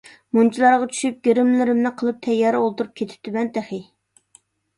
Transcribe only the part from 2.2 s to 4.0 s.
تەييار ئولتۇرۇپ كېتىپتىمەن تېخى.